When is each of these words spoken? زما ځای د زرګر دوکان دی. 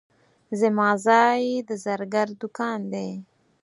زما 0.59 0.89
ځای 1.05 1.41
د 1.67 1.69
زرګر 1.83 2.27
دوکان 2.41 2.79
دی. 2.93 3.09